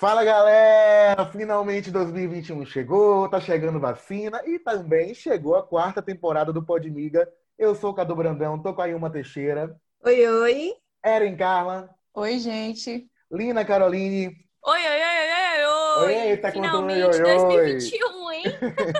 [0.00, 1.26] Fala galera!
[1.26, 7.28] Finalmente 2021 chegou, tá chegando vacina e também chegou a quarta temporada do Podmiga.
[7.58, 9.76] Eu sou o Cadu Brandão, tô com a Ilma Teixeira.
[10.02, 10.72] Oi, oi.
[11.04, 11.90] Eren Carla.
[12.14, 13.10] Oi, gente.
[13.30, 14.34] Lina Caroline.
[14.64, 16.14] Oi, oi, oi, oi, oi.
[16.30, 17.38] Eita, Finalmente oi, oi, oi.
[17.38, 18.44] 2021, hein?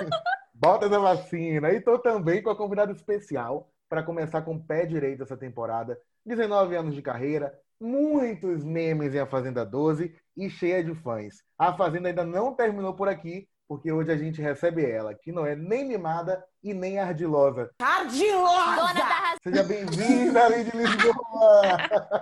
[0.53, 1.71] Bota essa vacina.
[1.71, 5.99] E tô também com a convidada especial para começar com o pé direito essa temporada.
[6.25, 11.43] 19 anos de carreira, muitos memes em A Fazenda 12 e cheia de fãs.
[11.59, 15.45] A Fazenda ainda não terminou por aqui, porque hoje a gente recebe ela, que não
[15.45, 17.69] é nem mimada e nem ardilosa.
[17.81, 18.75] Ardilosa!
[18.75, 19.37] Dona da razão.
[19.43, 21.77] Seja bem-vinda, Lady Lisboa!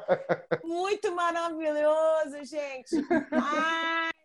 [0.66, 2.96] Muito maravilhoso, gente.
[3.32, 4.10] Ai,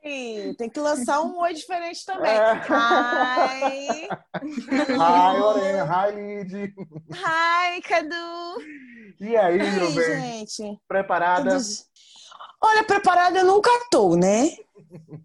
[0.59, 2.31] tem que lançar um oi diferente também.
[2.31, 4.09] Ai.
[4.43, 5.85] Hi, Lorena.
[5.85, 6.75] Hi, Lid.
[7.25, 8.63] Ai, Cadu.
[9.21, 10.47] E aí, E meu bem?
[10.47, 10.79] gente?
[10.87, 11.57] Preparada?
[11.57, 11.65] Tudo...
[12.61, 14.51] Olha, preparada eu nunca tô, né?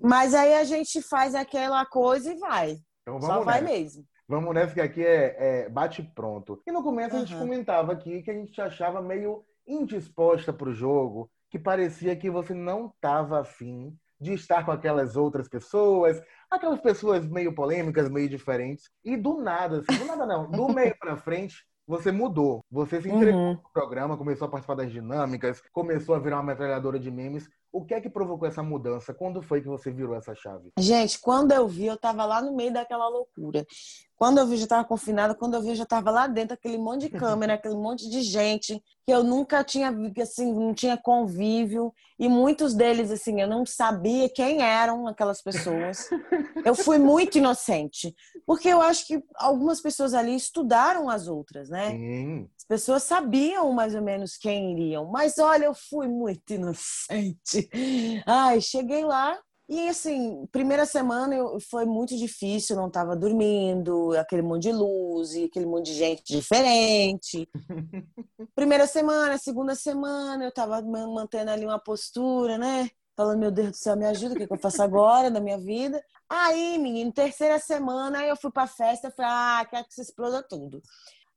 [0.02, 2.78] Mas aí a gente faz aquela coisa e vai.
[3.02, 3.74] Então Só vamos vai nessa.
[3.74, 4.06] mesmo.
[4.28, 6.62] Vamos nessa que aqui é, é bate pronto.
[6.66, 10.74] E no começo a gente comentava aqui que a gente te achava meio indisposta pro
[10.74, 16.82] jogo, que parecia que você não estava afim de estar com aquelas outras pessoas, aquelas
[16.82, 18.90] pessoas meio polêmicas, meio diferentes.
[19.04, 22.64] E do nada, assim, do nada não, do meio pra frente, você mudou.
[22.70, 23.54] Você se entregou Uhum.
[23.64, 27.50] no programa, começou a participar das dinâmicas, começou a virar uma metralhadora de memes.
[27.72, 29.14] O que é que provocou essa mudança?
[29.14, 30.72] Quando foi que você virou essa chave?
[30.78, 33.66] Gente, quando eu vi, eu tava lá no meio daquela loucura.
[34.20, 35.34] Quando eu vi, eu já tava confinada.
[35.34, 38.22] Quando eu vi, eu já tava lá dentro, aquele monte de câmera, aquele monte de
[38.22, 41.94] gente que eu nunca tinha, assim, não tinha convívio.
[42.20, 46.10] E muitos deles, assim, eu não sabia quem eram aquelas pessoas.
[46.66, 48.14] Eu fui muito inocente.
[48.46, 51.92] Porque eu acho que algumas pessoas ali estudaram as outras, né?
[51.92, 52.50] Sim.
[52.58, 57.59] As pessoas sabiam mais ou menos quem iriam, mas olha, eu fui muito inocente.
[58.26, 59.38] Ai, cheguei lá
[59.70, 65.36] e assim, primeira semana eu, foi muito difícil, não estava dormindo, aquele monte de luz
[65.36, 67.48] e aquele monte de gente diferente.
[68.56, 72.90] Primeira semana, segunda semana, eu estava mantendo ali uma postura, né?
[73.16, 75.60] Falando, meu Deus do céu, me ajuda, o que, que eu faço agora na minha
[75.60, 76.04] vida?
[76.28, 80.82] Aí, menino, terceira semana, eu fui pra festa, falei, ah, quero que se exploda tudo.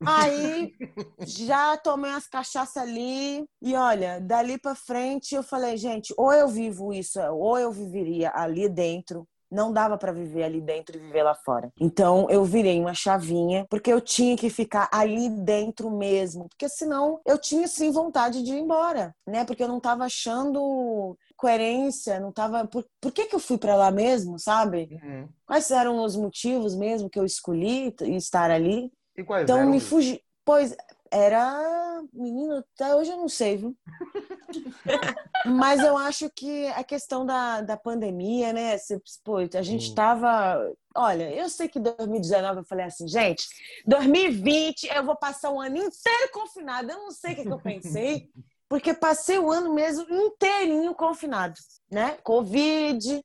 [0.06, 0.72] Aí
[1.20, 6.48] já tomei umas cachaças ali e olha, dali pra frente eu falei, gente, ou eu
[6.48, 9.26] vivo isso, ou eu viveria ali dentro.
[9.50, 11.70] Não dava pra viver ali dentro e viver lá fora.
[11.78, 17.20] Então eu virei uma chavinha, porque eu tinha que ficar ali dentro mesmo, porque senão
[17.26, 19.44] eu tinha sim vontade de ir embora, né?
[19.44, 22.66] Porque eu não tava achando coerência, não tava.
[22.66, 24.88] Por, por que que eu fui pra lá mesmo, sabe?
[25.02, 25.28] Uhum.
[25.44, 28.90] Quais eram os motivos mesmo que eu escolhi estar ali?
[29.17, 29.71] E quais Então eram?
[29.71, 30.23] me fugi.
[30.45, 30.75] Pois
[31.11, 32.03] era.
[32.12, 33.77] Menino, até hoje eu não sei, viu?
[35.45, 38.78] Mas eu acho que a questão da, da pandemia, né?
[38.78, 39.95] se- Pô, a gente Sim.
[39.95, 40.73] tava.
[40.95, 43.45] Olha, eu sei que 2019 eu falei assim, gente,
[43.87, 46.91] 2020 eu vou passar um ano inteiro confinado.
[46.93, 48.29] Eu não sei o que, que eu pensei,
[48.69, 51.55] porque passei o ano mesmo inteirinho confinado,
[51.91, 52.19] né?
[52.23, 53.21] Covid,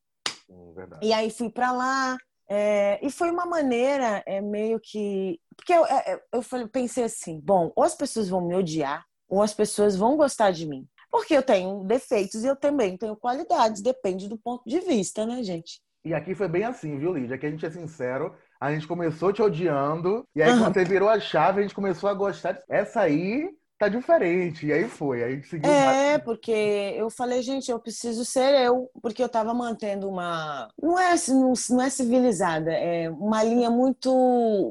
[0.75, 1.05] verdade.
[1.05, 2.17] e aí fui pra lá.
[2.49, 5.39] É, e foi uma maneira é, meio que.
[5.55, 9.41] Porque eu, é, eu falei- pensei assim: bom, ou as pessoas vão me odiar, ou
[9.41, 10.87] as pessoas vão gostar de mim.
[11.11, 15.41] Porque eu tenho defeitos e eu também tenho qualidades, depende do ponto de vista, né,
[15.43, 15.81] gente?
[16.03, 17.35] E aqui foi bem assim, viu, Lídia?
[17.35, 18.33] Aqui a gente é sincero.
[18.59, 20.63] A gente começou te odiando, e aí Aham.
[20.63, 22.61] quando você virou a chave, a gente começou a gostar.
[22.69, 24.65] Essa aí tá diferente.
[24.65, 25.23] E aí foi.
[25.23, 25.71] Aí a seguiu.
[25.71, 30.69] É, porque eu falei, gente, eu preciso ser eu, porque eu tava mantendo uma.
[30.81, 34.11] Não é, não, não é civilizada, é uma linha muito,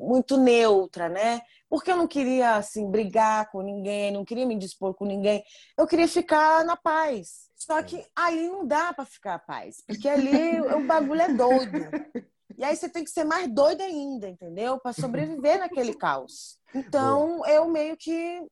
[0.05, 1.41] muito neutra, né?
[1.69, 5.43] Porque eu não queria, assim, brigar com ninguém, não queria me dispor com ninguém,
[5.77, 7.47] eu queria ficar na paz.
[7.57, 11.79] Só que aí não dá pra ficar na paz, porque ali o bagulho é doido.
[12.59, 14.79] E aí você tem que ser mais doido ainda, entendeu?
[14.81, 16.59] Pra sobreviver naquele caos.
[16.75, 18.43] Então eu meio que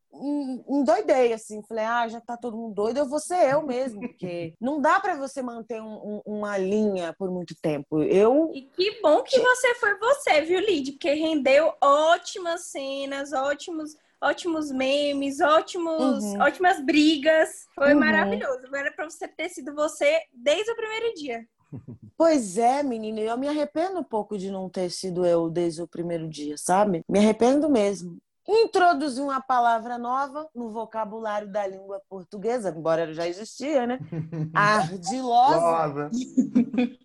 [0.69, 1.62] endoidei, assim.
[1.68, 4.01] Falei, ah, já tá todo mundo doido, eu vou ser eu mesmo.
[4.01, 8.03] Porque não dá pra você manter um- um- uma linha por muito tempo.
[8.03, 8.51] Eu.
[8.54, 10.92] E que bom que você foi você, viu, Lid?
[10.92, 16.41] Porque rendeu ótimas cenas, ótimos, ótimos memes, ótimos, Uhum.
[16.42, 17.66] ótimas brigas.
[17.74, 18.00] Foi Uhum.
[18.00, 18.66] maravilhoso.
[18.66, 21.47] Agora pra você ter sido você desde o primeiro dia.
[22.16, 25.89] Pois é, menina, eu me arrependo um pouco de não ter sido eu desde o
[25.89, 27.03] primeiro dia, sabe?
[27.09, 28.19] Me arrependo mesmo.
[28.47, 33.99] Introduzi uma palavra nova no vocabulário da língua portuguesa, embora ela já existia, né?
[34.55, 36.11] Ardilosa.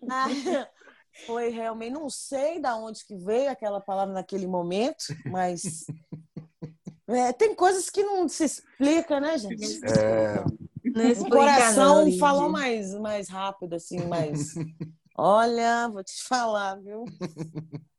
[0.08, 0.26] Ah,
[1.26, 5.84] Foi realmente, não sei da onde que veio aquela palavra naquele momento, mas
[7.10, 9.80] É, tem coisas que não se explica, né, gente?
[9.84, 10.44] É,
[11.20, 14.54] O coração falou mais, mais rápido, assim, mais.
[15.22, 17.04] Olha, vou te falar, viu?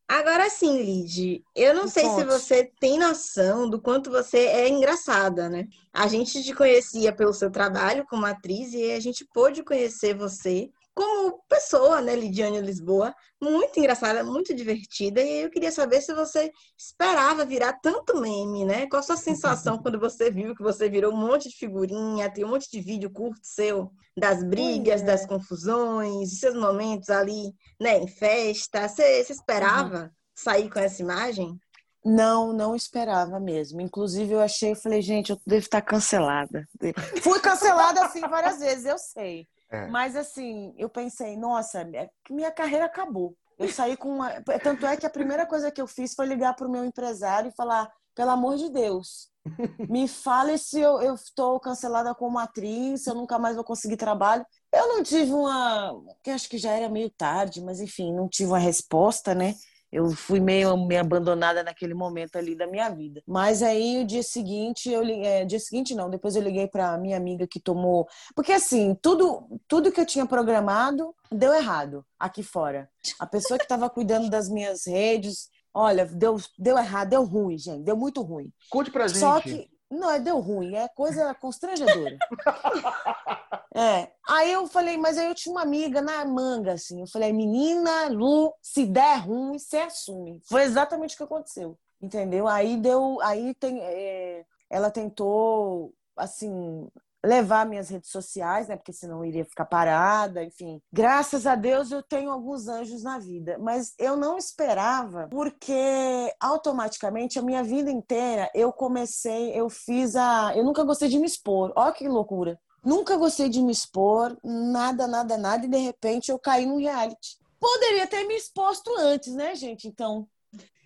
[0.08, 4.68] Agora sim, Lid, eu não Me sei se você tem noção do quanto você é
[4.68, 5.68] engraçada, né?
[5.94, 10.72] A gente te conhecia pelo seu trabalho como atriz e a gente pôde conhecer você
[10.94, 15.22] como pessoa, né, Lidiane Lisboa, muito engraçada, muito divertida.
[15.22, 18.88] E eu queria saber se você esperava virar tanto meme, né?
[18.88, 22.44] Qual a sua sensação quando você viu que você virou um monte de figurinha, tem
[22.44, 25.06] um monte de vídeo curto seu das brigas, é.
[25.06, 28.88] das confusões, seus momentos ali, né, em festa.
[28.88, 31.58] Você, você esperava sair com essa imagem?
[32.04, 33.80] Não, não esperava mesmo.
[33.80, 36.68] Inclusive, eu achei, eu falei, gente, eu devo estar cancelada.
[37.22, 39.48] Fui cancelada assim várias vezes, eu sei.
[39.72, 39.88] É.
[39.88, 43.36] Mas assim, eu pensei, nossa, minha- minha carreira acabou.
[43.58, 44.42] Eu saí com uma.
[44.64, 47.50] Tanto é que a primeira coisa que eu fiz foi ligar para o meu empresário
[47.50, 49.30] e falar: pelo amor de Deus,
[49.90, 54.46] me fale se eu estou cancelada como atriz, se eu nunca mais vou conseguir trabalho.
[54.74, 55.94] Eu não tive uma.
[56.24, 59.54] que acho que já era meio tarde, mas enfim, não tive uma resposta, né?
[59.92, 63.22] Eu fui meio, meio abandonada naquele momento ali da minha vida.
[63.28, 67.18] Mas aí, o dia seguinte, eu é, dia seguinte não, depois eu liguei para minha
[67.18, 68.08] amiga que tomou.
[68.34, 72.90] Porque assim, tudo, tudo que eu tinha programado deu errado aqui fora.
[73.20, 77.84] A pessoa que estava cuidando das minhas redes, olha, deu, deu errado, deu ruim, gente,
[77.84, 78.52] deu muito ruim.
[78.70, 79.20] Conte pra gente.
[79.20, 79.71] Só que.
[79.92, 82.18] Não, é deu ruim, é coisa constrangedora.
[83.74, 84.12] É.
[84.28, 87.00] Aí eu falei, mas aí eu tinha uma amiga na manga, assim.
[87.00, 90.42] Eu falei, menina, Lu, se der ruim, você assume.
[90.44, 91.80] Foi exatamente o que aconteceu.
[92.02, 92.50] Entendeu?
[92.50, 93.22] Aí deu.
[93.22, 93.80] Aí tem.
[93.82, 96.86] é, ela tentou, assim,
[97.24, 98.76] levar minhas redes sociais, né?
[98.76, 100.82] Porque senão eu iria ficar parada, enfim.
[100.92, 107.38] Graças a Deus eu tenho alguns anjos na vida, mas eu não esperava, porque automaticamente
[107.38, 111.72] a minha vida inteira eu comecei, eu fiz a, eu nunca gostei de me expor.
[111.76, 112.60] Olha que loucura.
[112.84, 117.38] Nunca gostei de me expor, nada, nada, nada, e de repente eu caí num reality.
[117.60, 119.88] Poderia ter me exposto antes, né, gente?
[119.88, 120.28] Então,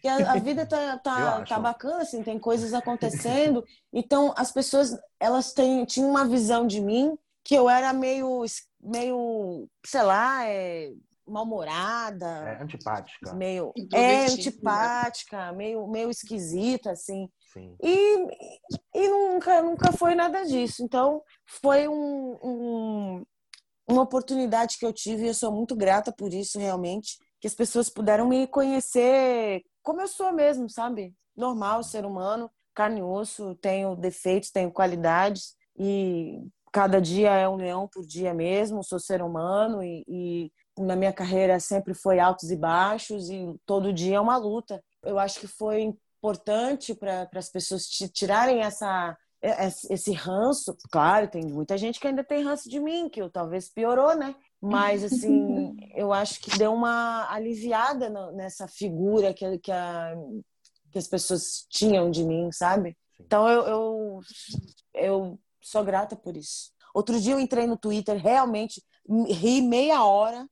[0.05, 3.63] que a, a vida tá, tá, tá bacana, assim, tem coisas acontecendo.
[3.91, 8.67] Então, as pessoas, elas têm, tinham uma visão de mim que eu era meio, es-
[8.79, 10.91] meio sei lá, é,
[11.27, 13.33] mal-humorada, É antipática.
[13.33, 17.27] meio é, antipática, meio, meio esquisita, assim.
[17.51, 17.75] Sim.
[17.81, 18.27] E,
[18.93, 20.83] e nunca, nunca foi nada disso.
[20.83, 23.25] Então, foi um, um-
[23.87, 27.17] uma oportunidade que eu tive e eu sou muito grata por isso, realmente.
[27.41, 31.15] Que as pessoas puderam me conhecer como eu sou mesmo, sabe?
[31.35, 36.41] Normal, ser humano, carne e osso, tenho defeitos, tenho qualidades e
[36.73, 40.51] cada dia é um leão por dia mesmo, sou ser humano e, e
[40.81, 44.83] na minha carreira sempre foi altos e baixos e todo dia é uma luta.
[45.03, 49.17] Eu acho que foi importante para as pessoas ti- tirarem essa
[49.89, 50.75] esse ranço.
[50.91, 54.35] Claro, tem muita gente que ainda tem ranço de mim, que eu talvez piorou, né?
[54.65, 60.15] Mas assim, eu acho que deu uma aliviada nessa figura que, que, a-
[60.91, 62.97] que as pessoas tinham de mim, sabe?
[63.19, 64.19] Então eu, eu,
[64.93, 66.71] eu sou grata por isso.
[66.93, 68.81] Outro dia eu entrei no Twitter, realmente
[69.27, 70.47] ri meia hora,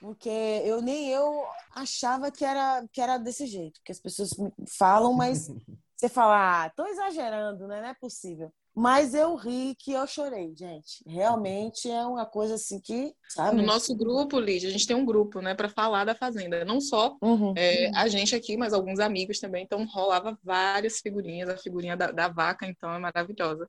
[0.00, 1.44] porque eu nem eu
[1.74, 4.30] achava que era, que era desse jeito, que as pessoas
[4.78, 5.48] falam, mas
[5.96, 7.80] você fala, ah, tô exagerando, né?
[7.80, 8.52] Não é possível.
[8.78, 11.02] Mas eu ri que eu chorei, gente.
[11.06, 13.56] Realmente é uma coisa assim que, sabe?
[13.56, 16.64] No nosso grupo, Lídia, a gente tem um grupo, né, para falar da Fazenda.
[16.64, 17.54] Não só Uhum.
[17.56, 19.64] é, a gente aqui, mas alguns amigos também.
[19.64, 21.48] Então rolava várias figurinhas.
[21.48, 23.68] A figurinha da, da vaca, então, é maravilhosa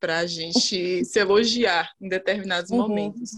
[0.00, 2.78] para a gente se elogiar em determinados Uhum.
[2.78, 3.32] momentos.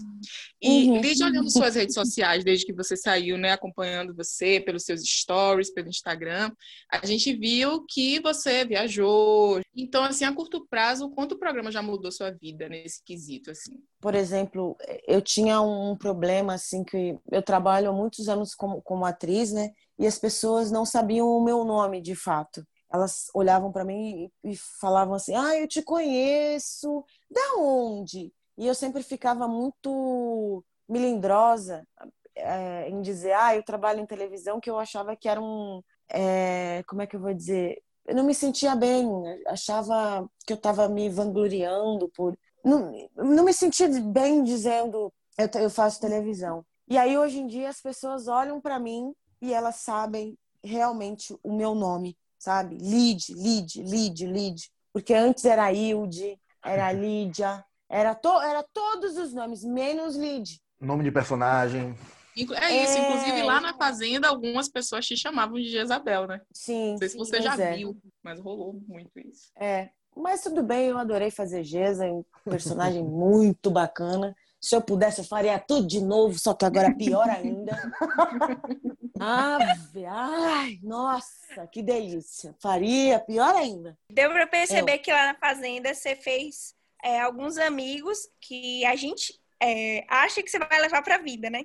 [0.61, 1.01] E Uhum.
[1.01, 5.73] Lídia, olhando suas redes sociais desde que você saiu, né, acompanhando você pelos seus stories,
[5.73, 6.51] pelo Instagram,
[6.89, 9.59] a gente viu que você viajou.
[9.75, 13.83] Então, assim, a curto prazo, quanto o programa já mudou sua vida nesse quesito, assim?
[13.99, 19.05] Por exemplo, eu tinha um problema assim que eu trabalho há muitos anos como, como
[19.05, 19.71] atriz, né?
[19.99, 22.65] E as pessoas não sabiam o meu nome de fato.
[22.93, 27.03] Elas olhavam para mim e, falavam assim: "Ah, eu te conheço.
[27.29, 31.87] Da onde?" E eu sempre ficava muito melindrosa
[32.35, 35.81] é, em dizer: "Ah, eu trabalho em televisão", que eu achava que era um
[36.11, 37.81] é, como é que eu vou dizer?
[38.05, 39.07] Eu não me sentia bem,
[39.47, 45.69] achava que eu estava me vangloriando por não, não me senti bem dizendo eu, eu
[45.69, 46.65] faço televisão.
[46.87, 51.53] E aí hoje em dia as pessoas olham para mim e elas sabem realmente o
[51.53, 52.77] meu nome, sabe?
[52.77, 54.69] Lid, Lid, Lid, Lid.
[54.91, 60.61] Porque antes era Hilde, era Lídia, era, to, era todos os nomes, menos Lid.
[60.79, 61.95] Nome de personagem.
[62.35, 62.99] É isso, é...
[62.99, 66.41] inclusive lá na fazenda algumas pessoas te chamavam de Jezabel, né?
[66.51, 66.91] Sim.
[66.91, 67.75] Não sei se você já é.
[67.75, 69.51] viu, mas rolou muito isso.
[69.55, 74.35] É, mas tudo bem, eu adorei fazer Geza, um personagem muito bacana.
[74.59, 77.77] Se eu pudesse, eu faria tudo de novo, só que agora pior ainda.
[79.25, 82.53] Ave, ai, nossa, que delícia.
[82.61, 83.97] Faria, pior ainda.
[84.09, 84.99] Deu para perceber eu.
[84.99, 90.49] que lá na fazenda você fez é, alguns amigos que a gente é, acha que
[90.49, 91.63] você vai levar para a vida, né?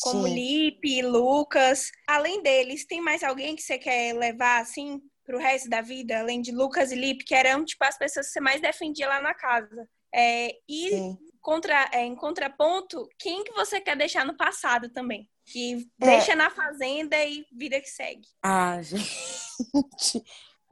[0.00, 0.34] Como Sim.
[0.34, 1.90] Lipe, Lucas.
[2.06, 6.20] Além deles, tem mais alguém que você quer levar assim para o resto da vida,
[6.20, 9.20] além de Lucas e Lipe, que eram tipo as pessoas que você mais defendia lá
[9.20, 9.88] na casa?
[10.14, 15.28] É, e contra, é, em contraponto, quem que você quer deixar no passado também?
[15.46, 16.06] Que é.
[16.06, 18.26] deixa na fazenda e vida que segue.
[18.42, 20.22] Ah, gente.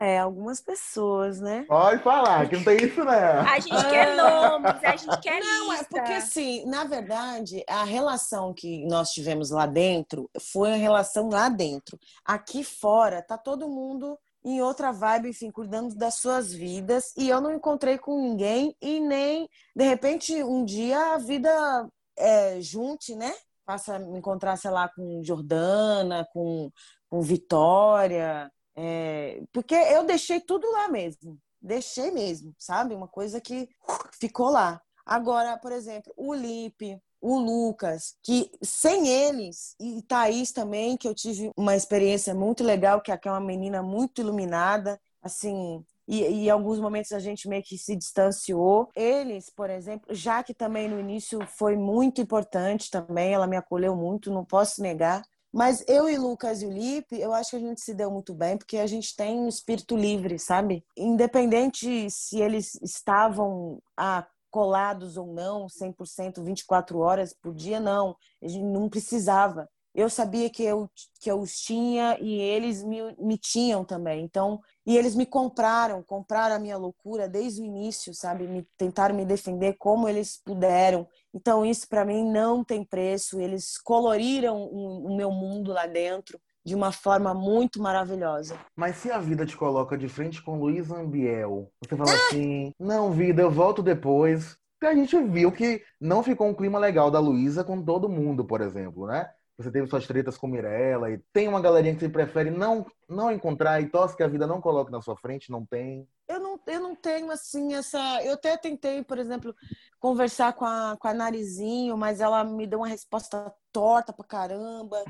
[0.01, 1.65] É, algumas pessoas, né?
[1.67, 3.41] Pode falar, que não tem isso, né?
[3.41, 5.85] A gente quer nomes, a gente quer Não, lista.
[5.85, 11.29] é porque assim, na verdade, a relação que nós tivemos lá dentro foi a relação
[11.29, 11.99] lá dentro.
[12.25, 14.17] Aqui fora, tá todo mundo
[14.51, 17.13] em outra vibe, enfim, cuidando das suas vidas.
[17.17, 22.61] E eu não encontrei com ninguém e nem, de repente, um dia a vida é,
[22.61, 23.33] junte, né?
[23.65, 26.71] Passa a me encontrar, sei lá, com Jordana, com,
[27.09, 28.51] com Vitória.
[28.77, 31.39] É, porque eu deixei tudo lá mesmo.
[31.61, 32.95] Deixei mesmo, sabe?
[32.95, 33.69] Uma coisa que
[34.21, 34.81] ficou lá.
[35.05, 41.15] Agora, por exemplo, o Lipe, o Lucas, que sem eles, e Thaís também, que eu
[41.15, 46.51] tive uma experiência muito legal, que é uma menina muito iluminada, assim, e, e, em
[46.51, 48.89] alguns momentos a gente meio que se distanciou.
[48.97, 53.95] Eles, por exemplo, já que também no início foi muito importante também, ela me acolheu
[53.95, 55.23] muito, não posso negar.
[55.53, 58.35] Mas eu e Lucas e o Lipe, eu acho que a gente se deu muito
[58.35, 60.85] bem, porque a gente tem um espírito livre, sabe?
[60.97, 68.17] Independente se eles estavam a colados ou não, 100%, 24 horas por dia, não.
[68.43, 69.69] A gente não precisava.
[69.95, 70.89] Eu sabia que eu,
[71.21, 74.23] que eu os tinha e eles me, me tinham também.
[74.23, 78.47] Então, e eles me compraram, compraram a minha loucura desde o início, sabe?
[78.47, 81.09] Me tentaram me defender como eles puderam.
[81.35, 83.41] Então, isso para mim não tem preço.
[83.41, 88.59] Eles coloriram o, o meu mundo lá dentro de uma forma muito maravilhosa.
[88.77, 92.15] Mas se a vida te coloca de frente com Luiz Ambiel, você fala ah!
[92.15, 94.57] assim: não, vida, eu volto depois.
[94.79, 98.45] Porque a gente viu que não ficou um clima legal da Luísa com todo mundo,
[98.45, 99.29] por exemplo, né?
[99.59, 103.33] Você teve suas tretas com Mirella e tem uma galerinha que você prefere não, não
[103.33, 106.09] encontrar e torce que a vida não coloque na sua frente, não tem?
[106.29, 107.99] Eu não, eu não tenho, assim, essa...
[108.23, 109.53] Eu até tentei, por exemplo,
[109.99, 115.03] conversar com a, com a Narizinho, mas ela me deu uma resposta torta pra caramba.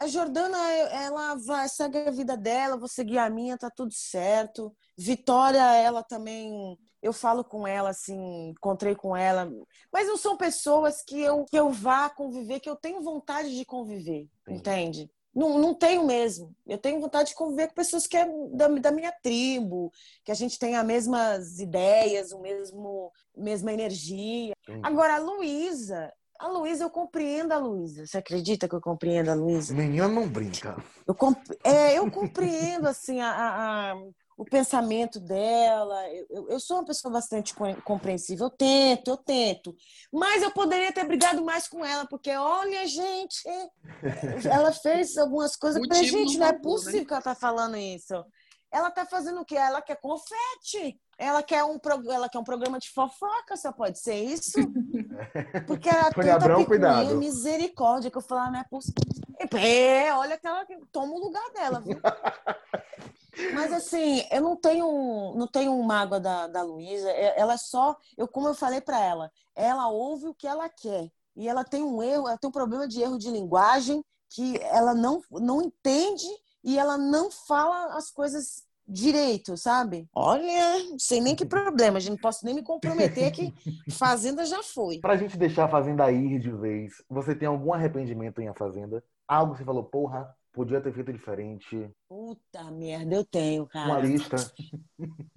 [0.00, 0.56] A Jordana,
[0.92, 4.72] ela vai, segue a vida dela, vou seguir a minha, tá tudo certo.
[4.96, 9.50] Vitória, ela também, eu falo com ela, assim, encontrei com ela.
[9.92, 13.64] Mas não são pessoas que eu, que eu vá conviver, que eu tenho vontade de
[13.64, 15.10] conviver, entende?
[15.34, 16.54] Não, não tenho mesmo.
[16.66, 19.92] Eu tenho vontade de conviver com pessoas que é da, da minha tribo,
[20.24, 24.52] que a gente tem as mesmas ideias, o mesmo mesma energia.
[24.82, 28.06] Agora, a Luísa, a Luísa, eu compreendo a Luísa.
[28.06, 29.74] Você acredita que eu compreendo a Luísa?
[29.74, 30.76] Menina não brinca.
[31.06, 31.36] Eu, comp...
[31.64, 33.96] é, eu compreendo, assim, a, a, a,
[34.36, 36.00] o pensamento dela.
[36.30, 37.52] Eu, eu, sou uma pessoa bastante
[37.84, 38.46] compreensível.
[38.46, 39.74] Eu tento, eu tento.
[40.12, 43.42] Mas eu poderia ter brigado mais com ela, porque, olha, gente,
[44.48, 45.84] ela fez algumas coisas.
[45.84, 46.58] que gente, não é né?
[46.60, 48.14] possível que ela tá falando isso.
[48.70, 49.56] Ela tá fazendo o quê?
[49.56, 51.00] Ela quer confete.
[51.18, 51.78] Ela quer um,
[52.10, 54.52] ela quer um programa de fofoca, só pode ser isso?
[55.66, 57.16] Porque ela tanta cuidado.
[57.16, 58.94] misericórdia, que eu falava, não é possível.
[59.56, 61.98] É, olha que ela toma o lugar dela, viu?
[63.54, 67.10] Mas assim, eu não tenho, não tenho um mágoa da, da Luísa.
[67.10, 70.68] É, ela é só, eu como eu falei para ela, ela ouve o que ela
[70.68, 71.10] quer.
[71.36, 74.92] E ela tem um erro, ela tem um problema de erro de linguagem que ela
[74.94, 76.26] não, não entende
[76.68, 80.06] e ela não fala as coisas direito, sabe?
[80.14, 83.54] Olha, sem nem que problema, a gente não posso nem me comprometer que
[83.90, 84.98] Fazenda já foi.
[84.98, 89.02] Pra gente deixar a Fazenda ir de vez, você tem algum arrependimento em A Fazenda?
[89.26, 91.90] Algo que você falou, porra, podia ter feito diferente?
[92.06, 93.86] Puta merda, eu tenho, cara.
[93.86, 94.36] Uma lista.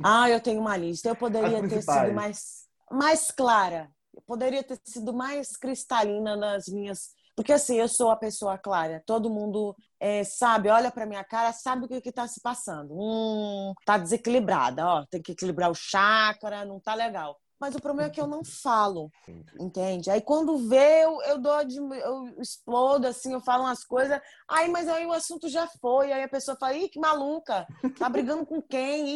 [0.03, 1.07] Ah, eu tenho uma lista.
[1.07, 3.89] Eu poderia ter sido mais, mais clara.
[4.13, 9.03] Eu poderia ter sido mais cristalina nas minhas porque assim, eu sou a pessoa clara,
[9.05, 12.93] todo mundo é, sabe, olha para minha cara, sabe o que está se passando.
[12.93, 17.37] Hum, tá desequilibrada, ó, tem que equilibrar o chakra, não tá legal.
[17.59, 19.11] Mas o problema é que eu não falo,
[19.59, 20.09] entende?
[20.09, 24.19] Aí quando vê, eu, eu dou de, eu explodo, assim, eu falo umas coisas,
[24.49, 27.67] aí, mas aí o assunto já foi, aí a pessoa fala, ih, que maluca,
[27.99, 29.07] tá brigando com quem?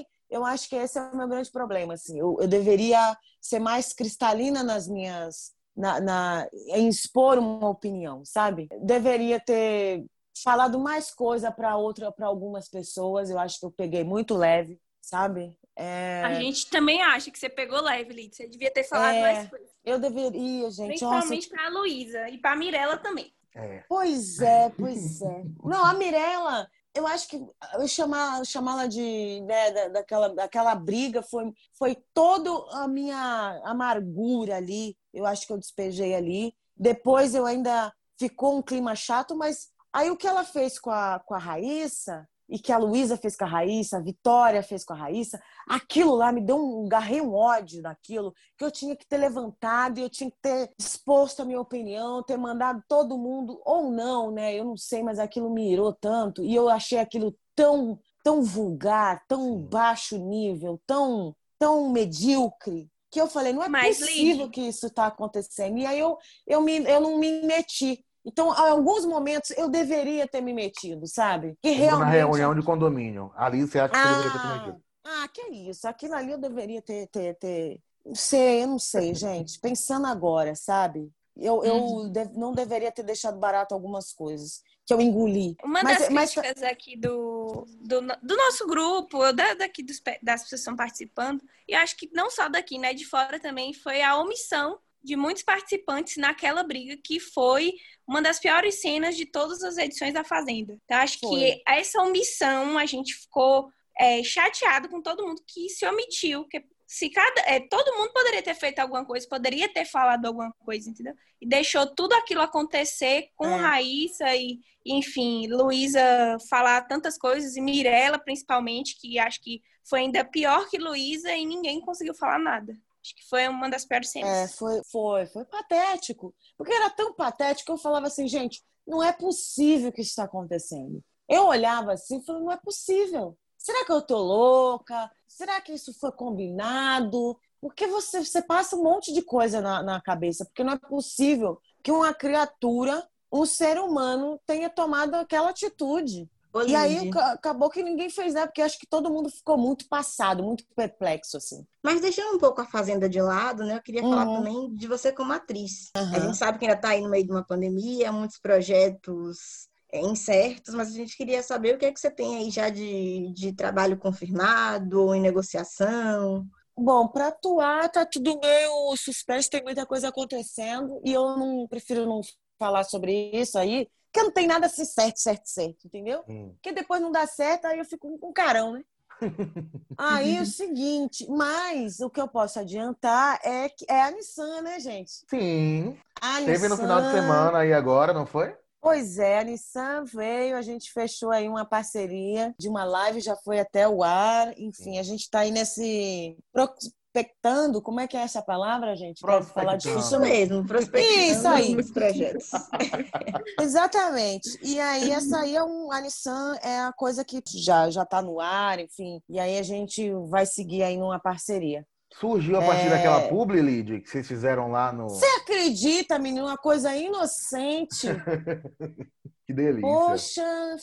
[0.00, 2.18] Ih, eu acho que esse é o meu grande problema, assim.
[2.18, 8.68] Eu, eu deveria ser mais cristalina nas minhas na, na, em expor uma opinião, sabe?
[8.82, 10.04] Deveria ter
[10.42, 13.30] falado mais coisa para outra, para algumas pessoas.
[13.30, 15.56] Eu acho que eu peguei muito leve, sabe?
[15.76, 16.22] É...
[16.24, 18.34] A gente também acha que você pegou leve, Lid.
[18.34, 19.20] Você devia ter falado é...
[19.20, 19.70] mais coisas.
[19.84, 20.88] Eu deveria, gente.
[20.88, 23.32] Principalmente para a Luísa e para a Mirella também.
[23.54, 23.84] É.
[23.88, 25.44] Pois é, pois é.
[25.62, 27.36] Não, a Mirella, eu acho que
[27.74, 34.56] eu chamar chamá-la de né, da, daquela, daquela briga foi foi toda a minha amargura
[34.56, 34.96] ali.
[35.12, 36.54] Eu acho que eu despejei ali.
[36.76, 41.20] Depois eu ainda ficou um clima chato, mas aí o que ela fez com a,
[41.20, 44.92] com a Raíssa e que a Luísa fez com a Raíssa, a Vitória fez com
[44.92, 49.06] a Raíssa, aquilo lá me deu um, garrei um ódio daquilo, que eu tinha que
[49.06, 53.58] ter levantado e eu tinha que ter exposto a minha opinião, ter mandado todo mundo,
[53.64, 54.54] ou não, né?
[54.54, 59.24] Eu não sei, mas aquilo me irou tanto e eu achei aquilo tão, tão vulgar,
[59.26, 64.86] tão baixo nível, tão, tão medíocre, que eu falei, não é mas, possível que isso
[64.86, 65.76] está acontecendo.
[65.76, 66.16] E aí eu,
[66.46, 68.02] eu, me, eu não me meti.
[68.24, 71.54] Então, em alguns momentos, eu deveria ter me metido, sabe?
[71.60, 72.06] Que realmente...
[72.06, 73.30] Na reunião de condomínio.
[73.36, 74.82] Ali você acha que ah, você deveria ter me metido?
[75.04, 75.86] Ah, que isso.
[75.86, 77.06] Aquilo ali eu deveria ter...
[77.08, 77.80] ter, ter...
[78.04, 79.60] Não sei, eu não sei, gente.
[79.60, 81.10] Pensando agora, sabe?
[81.36, 82.12] Eu, eu uhum.
[82.34, 85.56] não deveria ter deixado barato algumas coisas que eu engoli.
[85.62, 86.34] Uma mas, das mas...
[86.34, 91.42] críticas aqui do, do, do, nosso grupo, da, daqui dos, das pessoas que estão participando,
[91.68, 95.42] e acho que não só daqui, né, de fora também, foi a omissão de muitos
[95.42, 97.72] participantes naquela briga que foi
[98.06, 100.78] uma das piores cenas de todas as edições da Fazenda.
[100.84, 101.40] Então, acho foi.
[101.40, 106.64] que essa omissão a gente ficou é, chateado com todo mundo que se omitiu, que
[106.92, 110.90] se cada é, todo mundo poderia ter feito alguma coisa, poderia ter falado alguma coisa,
[110.90, 111.14] entendeu?
[111.40, 113.56] E deixou tudo aquilo acontecer com é.
[113.56, 116.02] Raíssa e, enfim, Luísa
[116.50, 121.46] falar tantas coisas e Mirella principalmente, que acho que foi ainda pior que Luísa e
[121.46, 122.76] ninguém conseguiu falar nada.
[123.02, 124.28] Acho que foi uma das piores cenas.
[124.28, 126.34] É, foi, foi, foi patético.
[126.58, 130.24] Porque era tão patético que eu falava assim, gente, não é possível que isso está
[130.24, 131.02] acontecendo.
[131.26, 133.34] Eu olhava assim e falava, não é possível.
[133.62, 135.08] Será que eu tô louca?
[135.28, 137.38] Será que isso foi combinado?
[137.60, 141.60] Porque você, você passa um monte de coisa na, na cabeça, porque não é possível
[141.80, 146.28] que uma criatura, um ser humano, tenha tomado aquela atitude.
[146.66, 150.42] E aí acabou que ninguém fez nada, porque acho que todo mundo ficou muito passado,
[150.42, 151.64] muito perplexo, assim.
[151.82, 153.76] Mas deixando um pouco a Fazenda de lado, né?
[153.76, 154.10] Eu queria uhum.
[154.10, 155.90] falar também de você como atriz.
[155.96, 156.14] Uhum.
[156.14, 160.74] A gente sabe que ainda está aí no meio de uma pandemia, muitos projetos incertos,
[160.74, 163.52] mas a gente queria saber o que é que você tem aí já de, de
[163.52, 166.46] trabalho confirmado ou em negociação.
[166.76, 172.06] Bom, para atuar tá tudo meio suspenso, tem muita coisa acontecendo e eu não prefiro
[172.06, 172.22] não
[172.58, 176.22] falar sobre isso aí, porque não tem nada assim certo, certo, certo, entendeu?
[176.28, 176.52] Hum.
[176.54, 178.82] Porque depois não dá certo, aí eu fico com um carão, né?
[179.98, 184.62] aí é o seguinte, mas o que eu posso adiantar é que é a Nissan,
[184.62, 185.12] né, gente?
[185.28, 185.96] Sim.
[186.20, 186.68] A Teve Nissan...
[186.68, 188.54] no final de semana aí agora, não foi?
[188.82, 193.36] Pois é, a Nissan veio, a gente fechou aí uma parceria de uma live, já
[193.36, 198.22] foi até o ar, enfim, a gente está aí nesse prospectando, como é que é
[198.22, 199.20] essa palavra, gente?
[199.20, 201.76] Falar Isso mesmo, prospectando Isso aí.
[201.76, 202.50] os projetos.
[203.62, 204.58] Exatamente.
[204.60, 208.20] E aí, essa aí é um, a Nissan é a coisa que já já está
[208.20, 209.20] no ar, enfim.
[209.28, 211.86] E aí a gente vai seguir aí numa parceria.
[212.18, 212.90] Surgiu a partir é...
[212.90, 215.08] daquela publi, Lid, que vocês fizeram lá no...
[215.08, 216.46] Você acredita, menino?
[216.46, 218.06] Uma coisa inocente.
[219.46, 219.82] que delícia.
[219.82, 220.76] Poxa,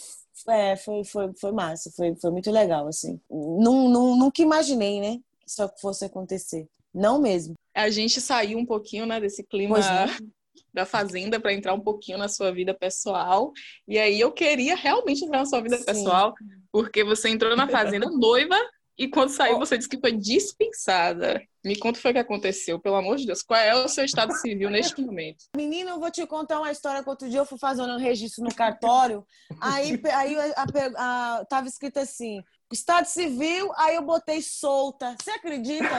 [0.47, 3.19] é, foi, foi, foi massa, foi, foi muito legal, assim.
[3.29, 5.19] Não, não, nunca imaginei, né?
[5.49, 6.67] isso fosse acontecer.
[6.93, 7.55] Não mesmo.
[7.73, 10.07] A gente saiu um pouquinho né, desse clima é.
[10.73, 13.51] da fazenda para entrar um pouquinho na sua vida pessoal.
[13.87, 15.85] E aí eu queria realmente entrar na sua vida Sim.
[15.85, 16.33] pessoal,
[16.71, 18.57] porque você entrou na fazenda noiva
[18.99, 21.41] e quando saiu você disse que foi dispensada.
[21.63, 23.41] Me conta o que aconteceu, pelo amor de Deus.
[23.41, 25.45] Qual é o seu estado civil neste momento?
[25.55, 28.43] Menina, eu vou te contar uma história que outro dia eu fui fazendo um registro
[28.43, 29.25] no cartório.
[29.61, 35.15] Aí, aí a, a, a, tava escrito assim: Estado civil, aí eu botei solta.
[35.19, 35.89] Você acredita?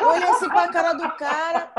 [0.00, 1.72] Eu olhei assim pra cara do cara.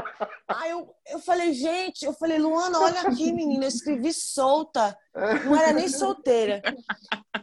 [0.50, 4.98] Aí eu, eu falei, gente, eu falei, Luana, olha aqui, menina, eu escrevi solta.
[5.46, 6.62] Não era nem solteira.